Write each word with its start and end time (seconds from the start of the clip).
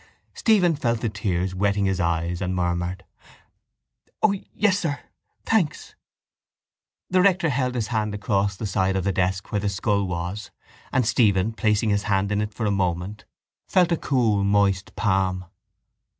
Stephen 0.33 0.75
felt 0.75 1.01
the 1.01 1.09
tears 1.09 1.53
wetting 1.53 1.85
his 1.85 1.99
eyes 1.99 2.41
and 2.41 2.55
murmured: 2.55 3.05
—O 4.23 4.31
yes 4.55 4.79
sir, 4.79 4.99
thanks. 5.45 5.93
The 7.11 7.21
rector 7.21 7.49
held 7.49 7.75
his 7.75 7.89
hand 7.89 8.15
across 8.15 8.55
the 8.55 8.65
side 8.65 8.95
of 8.95 9.03
the 9.03 9.11
desk 9.11 9.51
where 9.51 9.61
the 9.61 9.69
skull 9.69 10.05
was 10.07 10.49
and 10.91 11.05
Stephen, 11.05 11.53
placing 11.53 11.91
his 11.91 12.05
hand 12.09 12.31
in 12.31 12.41
it 12.41 12.51
for 12.51 12.65
a 12.65 12.71
moment, 12.71 13.25
felt 13.67 13.91
a 13.91 13.95
cool 13.95 14.43
moist 14.43 14.95
palm. 14.95 15.45